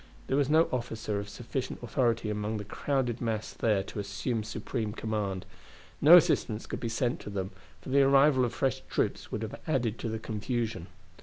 There 0.25 0.35
was 0.35 0.49
no 0.49 0.67
officer 0.71 1.19
of 1.19 1.29
sufficient 1.29 1.77
authority 1.83 2.31
among 2.31 2.57
the 2.57 2.63
crowded 2.65 3.21
mass 3.21 3.53
there 3.53 3.83
to 3.83 3.99
assume 3.99 4.41
the 4.41 4.47
supreme 4.47 4.93
command. 4.93 5.45
No 6.01 6.17
assistance 6.17 6.65
could 6.65 6.79
be 6.79 6.89
sent 6.89 7.19
to 7.19 7.29
them, 7.29 7.51
for 7.81 7.89
the 7.89 8.01
arrival 8.01 8.43
of 8.43 8.51
fresh 8.51 8.81
troops 8.89 9.31
would 9.31 9.41
but 9.47 9.51
have 9.51 9.61
added 9.75 9.99
to 9.99 10.09
the 10.09 10.17
confusion. 10.17 10.87